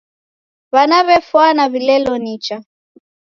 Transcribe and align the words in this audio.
W'ana 0.73 0.97
w'efwana 1.07 1.63
w'ilelo 1.71 2.13
nicha. 2.25 2.57